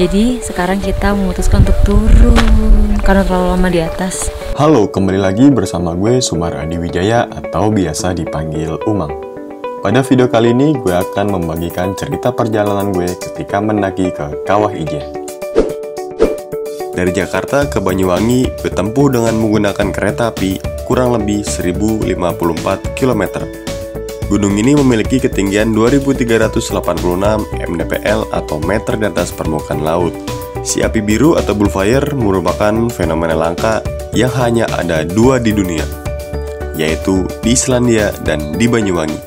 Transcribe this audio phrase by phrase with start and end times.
[0.00, 4.32] Jadi sekarang kita memutuskan untuk turun karena terlalu lama di atas.
[4.56, 9.12] Halo, kembali lagi bersama gue Sumar Adi Wijaya atau biasa dipanggil Umang.
[9.84, 15.04] Pada video kali ini gue akan membagikan cerita perjalanan gue ketika mendaki ke Kawah Ijen.
[16.96, 23.44] Dari Jakarta ke Banyuwangi bertempuh dengan menggunakan kereta api kurang lebih 1054 km.
[24.30, 26.70] Gunung ini memiliki ketinggian 2386
[27.50, 30.14] mdpl atau meter di atas permukaan laut.
[30.62, 33.82] Si api biru atau bullfire merupakan fenomena langka
[34.14, 35.82] yang hanya ada dua di dunia,
[36.78, 39.18] yaitu di Islandia dan di Banyuwangi.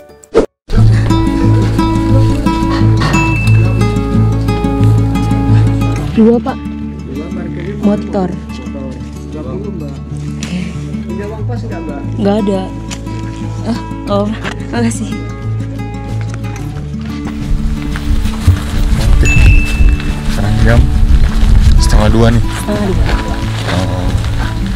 [6.15, 6.57] Dua pak.
[7.83, 8.31] Motor.
[12.15, 12.61] Nggak ada.
[13.67, 14.27] Ah, oh,
[14.71, 15.11] makasih.
[20.33, 20.79] Sekarang jam
[21.79, 22.43] setengah dua nih.
[22.43, 23.05] Setengah dua.
[23.73, 24.07] Oh,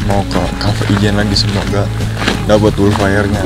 [0.08, 1.84] mau ke cafe Ijen lagi semoga
[2.48, 3.42] dapat bullfire-nya.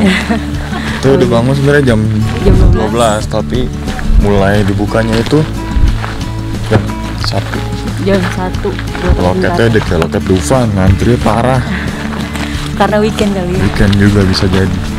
[1.03, 2.01] itu udah bangun sebenarnya jam
[2.47, 3.67] Jam 12 tapi
[4.23, 5.43] mulai dibukanya itu
[6.71, 6.83] jam
[7.27, 7.59] satu.
[8.07, 8.71] Jam satu.
[9.19, 11.59] Loketnya kayak loket Dufan, ngantri parah.
[12.79, 13.63] Karena weekend kali ya.
[13.67, 14.92] Weekend juga bisa jadi.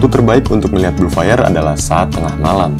[0.00, 2.72] Waktu terbaik untuk melihat blue fire adalah saat tengah malam,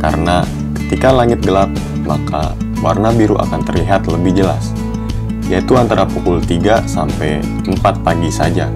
[0.00, 1.68] karena ketika langit gelap,
[2.08, 4.72] maka warna biru akan terlihat lebih jelas,
[5.44, 8.72] yaitu antara pukul 3 sampai 4 pagi saja.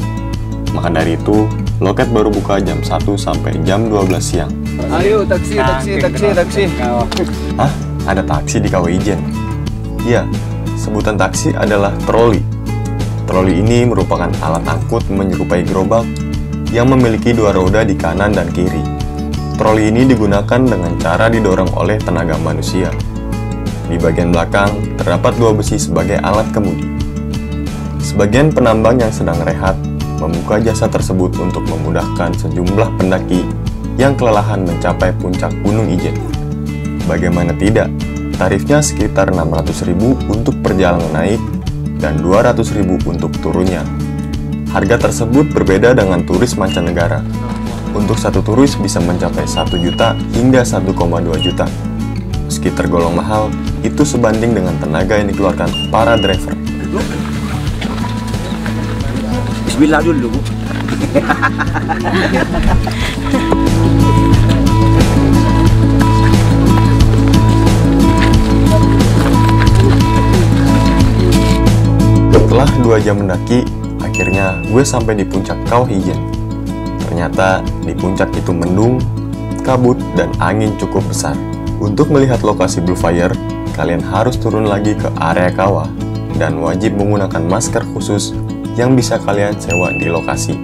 [0.77, 1.49] Maka dari itu,
[1.81, 4.53] loket baru buka jam 1 sampai jam 12 siang.
[4.93, 6.65] Ayo taksi taksi taksi taksi.
[7.57, 7.73] Hah?
[8.05, 9.17] Ada taksi di Kawah Ijen?
[10.05, 10.29] Iya,
[10.77, 12.45] sebutan taksi adalah troli.
[13.25, 16.05] Troli ini merupakan alat angkut menyerupai gerobak
[16.69, 18.81] yang memiliki dua roda di kanan dan kiri.
[19.59, 22.93] Troli ini digunakan dengan cara didorong oleh tenaga manusia.
[23.89, 26.87] Di bagian belakang terdapat dua besi sebagai alat kemudi.
[27.99, 29.75] Sebagian penambang yang sedang rehat
[30.21, 33.43] membuka jasa tersebut untuk memudahkan sejumlah pendaki
[33.99, 36.15] yang kelelahan mencapai puncak Gunung Ijen.
[37.11, 37.91] Bagaimana tidak,
[38.39, 39.99] tarifnya sekitar 600.000
[40.31, 41.43] untuk perjalanan naik
[41.99, 43.83] dan 200.000 untuk turunnya.
[44.69, 47.25] Harga tersebut berbeda dengan turis mancanegara.
[47.97, 50.93] Untuk satu turis bisa mencapai 1 juta hingga 1,2
[51.41, 51.65] juta.
[52.45, 53.49] Meski tergolong mahal,
[53.81, 56.53] itu sebanding dengan tenaga yang dikeluarkan para driver.
[59.65, 60.29] Bismillah dulu.
[72.37, 73.63] Setelah dua jam mendaki,
[74.19, 76.19] akhirnya gue sampai di puncak Kawah Ijen.
[77.07, 78.99] Ternyata di puncak itu mendung,
[79.63, 81.39] kabut, dan angin cukup besar.
[81.79, 83.31] Untuk melihat lokasi Blue Fire,
[83.79, 85.87] kalian harus turun lagi ke area kawah
[86.35, 88.35] dan wajib menggunakan masker khusus
[88.75, 90.59] yang bisa kalian sewa di lokasi.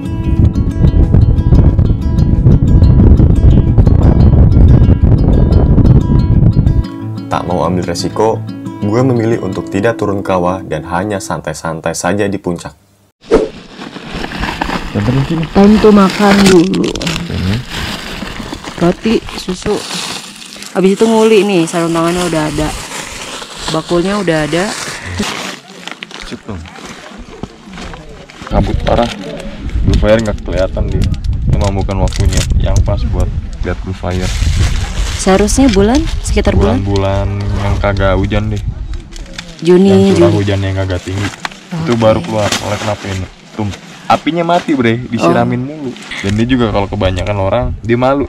[7.30, 8.42] Tak mau ambil resiko,
[8.82, 12.83] gue memilih untuk tidak turun kawah dan hanya santai-santai saja di puncak.
[14.94, 16.86] Tentu makan dulu.
[18.78, 19.74] Roti, susu.
[20.70, 22.68] Habis itu nguli nih, sarung tangannya udah ada.
[23.74, 24.70] Bakulnya udah ada.
[26.30, 26.62] Cuk dong.
[28.46, 29.10] Kabut parah.
[29.82, 31.02] Blue fire nggak kelihatan dia.
[31.50, 33.26] Memang bukan waktunya yang pas buat
[33.66, 34.30] lihat blue fire.
[35.18, 38.62] Seharusnya bulan sekitar bulan Bulan-bulan yang kagak hujan deh.
[39.58, 40.38] Juni, yang curah Juni.
[40.38, 41.28] hujan yang kagak tinggi.
[41.82, 42.50] Itu baru keluar.
[42.66, 43.26] Oleh kenapa ini?
[43.58, 43.68] Tum.
[44.04, 45.90] Apinya mati bre, disiramin mulu.
[46.20, 48.28] Dan dia juga kalau kebanyakan orang dia malu.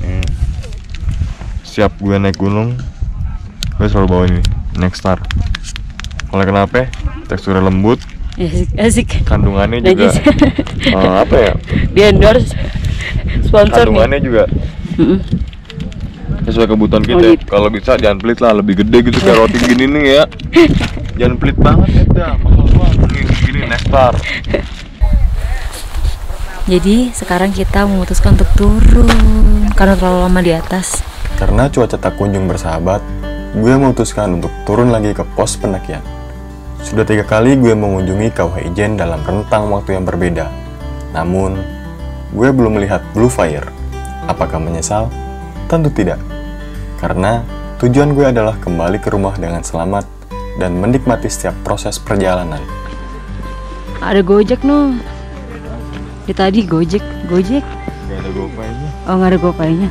[0.00, 0.22] Hmm.
[1.62, 2.78] Siap gue naik gunung,
[3.76, 4.42] gue selalu bawa ini
[4.76, 5.18] next star.
[6.30, 6.86] Oleh kenapa?
[7.26, 7.98] Teksturnya lembut,
[8.34, 9.08] Asik, asik.
[9.26, 10.14] kandungannya juga Najis.
[10.94, 11.52] eh, apa ya?
[11.90, 12.54] Di endorse
[13.44, 13.90] sponsor nih.
[13.90, 14.42] Kandungannya juga
[14.94, 15.18] Mm-mm.
[16.46, 17.26] sesuai kebutuhan Oh, kita.
[17.34, 17.44] gitu.
[17.46, 20.24] Kalau bisa jangan pelit lah, lebih gede gitu kayak roti gini nih ya.
[21.20, 24.14] Jangan pelit banget ya, mahal banget Nih, gini nektar.
[26.70, 29.10] Jadi sekarang kita memutuskan untuk turun
[29.74, 31.02] karena terlalu lama di atas.
[31.34, 33.02] Karena cuaca tak kunjung bersahabat,
[33.58, 35.98] gue memutuskan untuk turun lagi ke pos pendakian.
[36.78, 40.46] Sudah tiga kali gue mengunjungi Kawah Ijen dalam rentang waktu yang berbeda.
[41.10, 41.58] Namun,
[42.38, 43.66] gue belum melihat Blue Fire.
[44.30, 45.10] Apakah menyesal?
[45.66, 46.22] Tentu tidak.
[47.02, 47.42] Karena
[47.82, 50.06] tujuan gue adalah kembali ke rumah dengan selamat
[50.62, 52.62] dan menikmati setiap proses perjalanan.
[53.98, 54.94] Ada gojek no.
[56.30, 57.58] Ya tadi Gojek, Gojek.
[58.06, 58.88] Gak ada gopaynya.
[59.02, 59.90] Oh nggak ada gopaynya.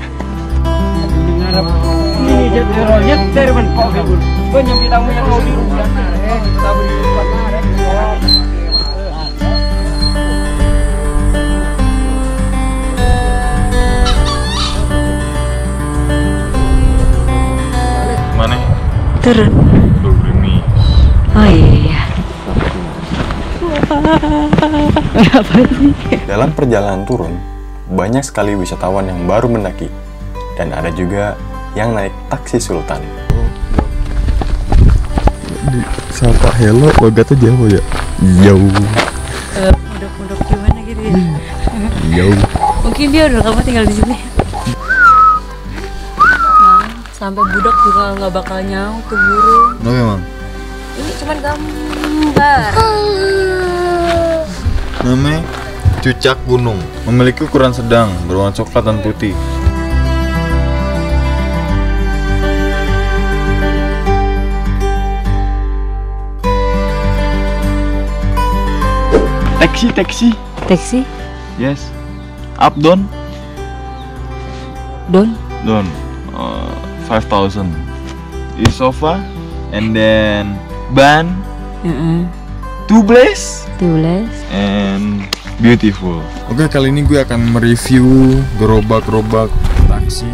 [18.40, 18.56] Mana?
[19.20, 19.52] Turun.
[21.36, 22.09] Oh iya.
[23.90, 25.94] Apa sih?
[26.30, 27.34] Dalam perjalanan turun,
[27.90, 29.90] banyak sekali wisatawan yang baru mendaki.
[30.54, 31.34] Dan ada juga
[31.74, 33.02] yang naik taksi sultan.
[36.10, 37.82] Sapa hello logatnya Jawa ya?
[38.44, 38.70] Jauh,
[39.90, 41.14] Mudok-mudok gimana gitu ya?
[42.14, 42.40] jauh.
[42.84, 44.18] Mungkin dia udah lama tinggal di sini.
[46.18, 49.72] Nah, sampai budak juga nggak bakal nyaut tuh burung.
[49.82, 50.22] No memang.
[51.00, 52.72] Ini cuma gambar.
[55.04, 55.42] Namanya
[56.04, 56.80] cucak gunung.
[57.07, 59.36] Memiliki ukuran sedang, berwarna coklat dan putih.
[69.60, 70.30] Taxi, taxi.
[70.68, 71.00] Taksi,
[71.57, 71.90] Yes.
[72.60, 73.07] Up, down,
[75.12, 75.34] Don.
[75.66, 75.88] down.
[76.36, 76.69] Uh,
[77.10, 77.74] Five thousand.
[78.60, 79.18] Is sofa,
[79.74, 80.60] and then
[80.94, 81.31] ban,
[81.81, 82.28] Heeh.
[82.28, 82.39] two
[82.90, 84.26] place, Tulis.
[84.50, 85.22] and
[85.62, 86.26] beautiful.
[86.50, 89.54] Oke, kali ini gue akan mereview gerobak-gerobak
[89.86, 90.26] taksi.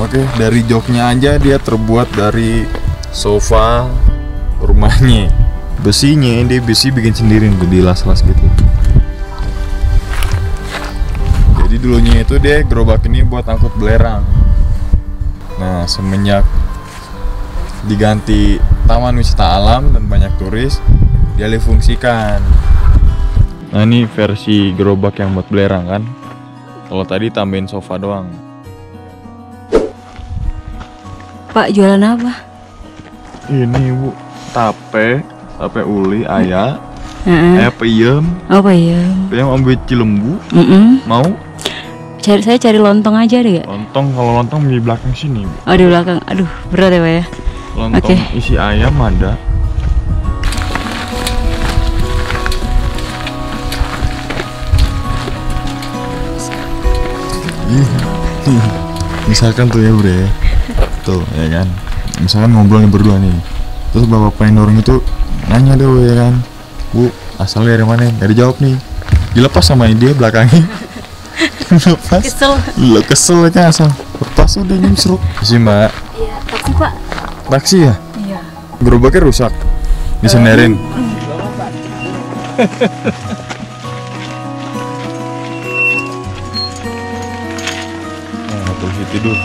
[0.00, 2.64] Oke, dari joknya aja dia terbuat dari
[3.12, 3.84] sofa
[4.64, 5.28] rumahnya.
[5.84, 8.44] Besinya dia besi bikin sendiri tuh dilas-las gitu.
[11.60, 14.24] Jadi dulunya itu dia gerobak ini buat angkut belerang.
[15.60, 16.48] Nah, semenjak
[17.84, 18.56] diganti
[18.88, 20.80] taman wisata alam dan banyak turis,
[21.40, 22.36] dialih fungsikan.
[23.72, 26.02] Nah ini versi gerobak yang buat belerang kan
[26.84, 28.28] Kalau tadi tambahin sofa doang
[31.50, 32.44] Pak jualan apa?
[33.48, 34.12] Ini bu,
[34.52, 35.24] tape,
[35.56, 36.78] tape uli, ayah,
[37.26, 37.58] Heeh.
[37.58, 39.00] ayah peyem, Apa ya?
[39.32, 41.24] peyem ambil cilembu, Mm mau
[42.20, 43.64] Cari saya cari lontong aja deh ya.
[43.64, 45.56] lontong kalau lontong di belakang sini bu.
[45.64, 46.20] Oh di belakang.
[46.28, 47.24] Aduh berat ya pak ya.
[47.80, 48.16] Lontong Oke.
[48.36, 49.40] isi ayam ada.
[59.30, 60.26] Misalkan tuh ya bre.
[61.06, 61.66] Tuh ya kan?
[62.18, 63.32] Misalkan ngobrolnya berdua nih.
[63.94, 65.02] Terus bapak yang dorong itu
[65.50, 66.34] Nanya deh ya kan?
[66.94, 68.10] Bu asalnya dari mana?
[68.18, 68.76] Gak dijawab nih.
[69.34, 70.66] Dilepas sama dia belakangnya.
[71.70, 72.52] Lepas Kesel.
[72.78, 73.90] Lo kesel kan asal.
[74.18, 75.94] Lepas udah nyusruk Sih mbak.
[76.18, 76.92] Iya taksi pak.
[77.46, 77.94] Taksi ya?
[78.18, 78.40] Iya.
[78.82, 79.54] Gerobaknya rusak.
[80.20, 80.76] Disenderin
[89.10, 89.36] tidur.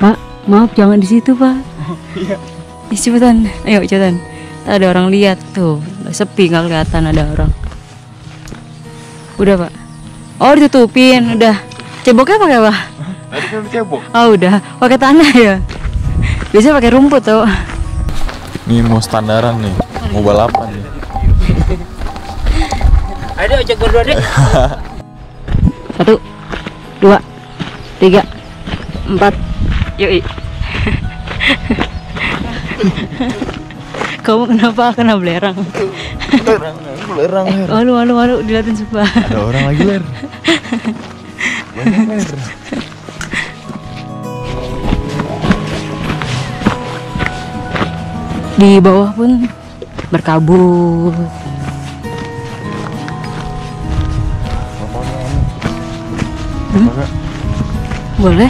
[0.00, 0.16] Pak
[0.50, 1.56] maaf jangan di situ pak.
[2.14, 2.36] Iya.
[2.94, 3.46] cepetan.
[3.66, 4.18] Ayo cepetan.
[4.66, 5.78] Ntar ada orang lihat tuh.
[6.10, 7.50] Sepi nggak kelihatan ada orang.
[9.38, 9.72] Udah pak.
[10.42, 11.54] Oh ditutupin udah.
[12.02, 12.74] Ceboknya pakai apa?
[13.30, 14.02] Tadi kan cebok.
[14.10, 15.54] Oh udah pakai tanah ya.
[16.50, 17.46] Biasanya pakai rumput tuh.
[18.66, 19.74] Nih mau standaran nih
[20.14, 20.79] Mau balapan
[23.40, 24.20] Ada ojek berdua deh.
[25.96, 26.20] Satu,
[27.00, 27.16] dua,
[27.96, 28.20] tiga,
[29.08, 29.32] empat.
[29.96, 30.20] Yuk.
[34.20, 35.56] Kamu kenapa kena belerang?
[36.44, 36.76] Belerang
[37.08, 39.08] Belerang Ler Walu, walu, walu, diliatin sumpah.
[39.08, 40.04] Ada orang lagi Ler
[41.72, 42.28] Banyak Ler
[48.60, 49.48] Di bawah pun
[50.12, 51.39] berkabut.
[56.80, 57.04] Hmm?
[58.16, 58.48] Boleh?